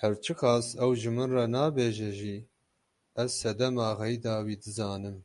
Her 0.00 0.12
çi 0.22 0.34
qas 0.40 0.66
ew 0.82 0.92
ji 1.00 1.10
min 1.16 1.30
re 1.36 1.44
nabêje 1.54 2.10
jî, 2.18 2.36
ez 3.22 3.30
sedema 3.42 3.88
xeyda 4.00 4.34
wî 4.46 4.56
dizanim. 4.62 5.18